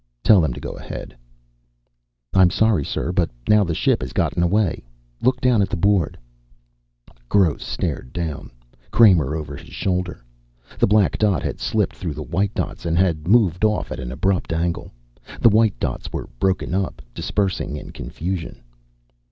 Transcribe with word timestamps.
"Tell 0.23 0.41
them 0.41 0.51
to 0.53 0.59
go 0.59 0.71
ahead." 0.71 1.15
"I'm 2.33 2.49
sorry, 2.49 2.83
sir, 2.83 3.11
but 3.11 3.29
now 3.47 3.63
the 3.63 3.75
ship 3.75 4.01
has 4.01 4.13
gotten 4.13 4.41
away. 4.41 4.83
Look 5.21 5.39
down 5.39 5.61
at 5.61 5.69
the 5.69 5.77
board." 5.77 6.17
Gross 7.29 7.63
stared 7.63 8.11
down, 8.11 8.49
Kramer 8.89 9.35
over 9.35 9.55
his 9.55 9.71
shoulder. 9.75 10.25
The 10.79 10.87
black 10.87 11.19
dot 11.19 11.43
had 11.43 11.59
slipped 11.59 11.95
through 11.95 12.15
the 12.15 12.23
white 12.23 12.55
dots 12.55 12.83
and 12.83 12.97
had 12.97 13.27
moved 13.27 13.63
off 13.63 13.91
at 13.91 13.99
an 13.99 14.11
abrupt 14.11 14.51
angle. 14.51 14.91
The 15.39 15.49
white 15.49 15.79
dots 15.79 16.11
were 16.11 16.29
broken 16.39 16.73
up, 16.73 17.03
dispersing 17.13 17.77
in 17.77 17.91
confusion. 17.91 18.59